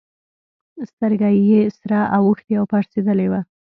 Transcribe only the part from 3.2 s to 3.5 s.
وه.